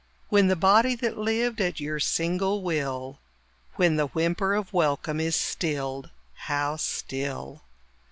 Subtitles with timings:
[0.29, 3.19] When the body that lived at your single will
[3.75, 6.09] When the whimper of welcome is stilled
[6.47, 7.61] (how still!)